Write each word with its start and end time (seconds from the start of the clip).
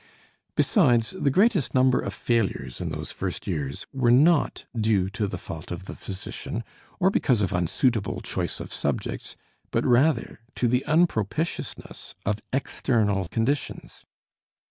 Besides, 0.55 1.11
the 1.15 1.29
greatest 1.29 1.75
number 1.75 1.99
of 1.99 2.11
failures 2.15 2.81
in 2.81 2.89
those 2.89 3.11
first 3.11 3.45
years 3.45 3.85
were 3.93 4.09
not 4.09 4.65
due 4.75 5.11
to 5.11 5.27
the 5.27 5.37
fault 5.37 5.69
of 5.69 5.85
the 5.85 5.93
physician 5.93 6.63
or 6.99 7.11
because 7.11 7.43
of 7.43 7.53
unsuitable 7.53 8.19
choice 8.21 8.59
of 8.59 8.73
subjects, 8.73 9.35
but 9.69 9.85
rather 9.85 10.39
to 10.55 10.67
the 10.67 10.83
unpropitiousness 10.87 12.15
of 12.25 12.39
external 12.51 13.27
conditions. 13.27 14.03